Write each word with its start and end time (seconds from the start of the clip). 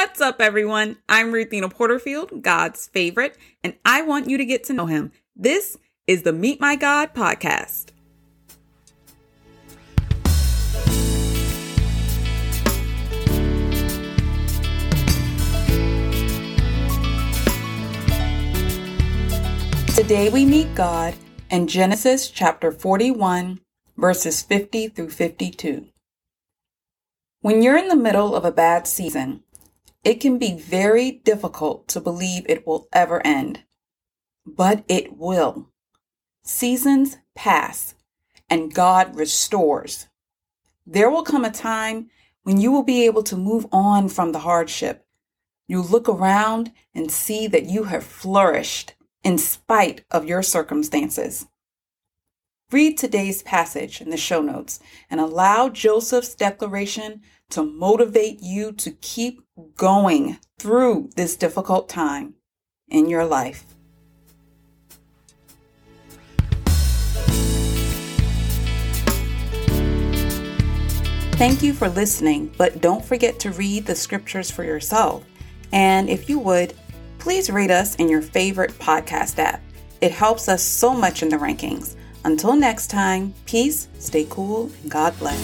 What's 0.00 0.20
up, 0.20 0.40
everyone? 0.40 0.98
I'm 1.08 1.32
Ruthina 1.32 1.68
Porterfield, 1.68 2.40
God's 2.40 2.86
favorite, 2.86 3.36
and 3.64 3.74
I 3.84 4.02
want 4.02 4.30
you 4.30 4.38
to 4.38 4.44
get 4.44 4.62
to 4.64 4.72
know 4.72 4.86
him. 4.86 5.10
This 5.34 5.76
is 6.06 6.22
the 6.22 6.32
Meet 6.32 6.60
My 6.60 6.76
God 6.76 7.14
podcast. 7.14 7.86
Today 19.96 20.30
we 20.30 20.44
meet 20.44 20.72
God 20.76 21.16
in 21.50 21.66
Genesis 21.66 22.30
chapter 22.30 22.70
41, 22.70 23.58
verses 23.96 24.42
50 24.42 24.90
through 24.90 25.10
52. 25.10 25.88
When 27.40 27.62
you're 27.62 27.76
in 27.76 27.88
the 27.88 27.96
middle 27.96 28.36
of 28.36 28.44
a 28.44 28.52
bad 28.52 28.86
season, 28.86 29.42
it 30.08 30.20
can 30.20 30.38
be 30.38 30.54
very 30.54 31.10
difficult 31.10 31.86
to 31.86 32.00
believe 32.00 32.46
it 32.46 32.66
will 32.66 32.88
ever 32.94 33.20
end. 33.26 33.64
But 34.46 34.82
it 34.88 35.18
will. 35.18 35.68
Seasons 36.42 37.18
pass 37.34 37.94
and 38.48 38.72
God 38.72 39.14
restores. 39.14 40.08
There 40.86 41.10
will 41.10 41.24
come 41.24 41.44
a 41.44 41.50
time 41.50 42.08
when 42.42 42.58
you 42.58 42.72
will 42.72 42.84
be 42.84 43.04
able 43.04 43.22
to 43.24 43.36
move 43.36 43.66
on 43.70 44.08
from 44.08 44.32
the 44.32 44.38
hardship. 44.38 45.04
You 45.66 45.82
look 45.82 46.08
around 46.08 46.72
and 46.94 47.12
see 47.12 47.46
that 47.46 47.66
you 47.66 47.84
have 47.84 48.02
flourished 48.02 48.94
in 49.22 49.36
spite 49.36 50.06
of 50.10 50.24
your 50.24 50.42
circumstances. 50.42 51.48
Read 52.70 52.96
today's 52.96 53.42
passage 53.42 54.00
in 54.00 54.08
the 54.08 54.16
show 54.16 54.40
notes 54.40 54.80
and 55.10 55.20
allow 55.20 55.68
Joseph's 55.68 56.34
declaration 56.34 57.20
to 57.50 57.62
motivate 57.62 58.40
you 58.42 58.72
to 58.72 58.90
keep 58.90 59.42
going 59.78 60.36
through 60.58 61.08
this 61.16 61.36
difficult 61.36 61.88
time 61.88 62.34
in 62.88 63.08
your 63.08 63.24
life. 63.24 63.64
Thank 71.38 71.62
you 71.62 71.72
for 71.72 71.88
listening, 71.88 72.52
but 72.58 72.80
don't 72.80 73.04
forget 73.04 73.38
to 73.40 73.52
read 73.52 73.86
the 73.86 73.94
scriptures 73.94 74.50
for 74.50 74.64
yourself. 74.64 75.24
And 75.72 76.10
if 76.10 76.28
you 76.28 76.40
would, 76.40 76.74
please 77.20 77.48
rate 77.48 77.70
us 77.70 77.94
in 77.94 78.08
your 78.08 78.22
favorite 78.22 78.72
podcast 78.72 79.38
app. 79.38 79.62
It 80.00 80.10
helps 80.10 80.48
us 80.48 80.62
so 80.62 80.92
much 80.92 81.22
in 81.22 81.28
the 81.28 81.36
rankings. 81.36 81.94
Until 82.24 82.56
next 82.56 82.88
time, 82.88 83.32
peace, 83.46 83.86
stay 84.00 84.26
cool, 84.28 84.72
and 84.82 84.90
God 84.90 85.16
bless. 85.20 85.38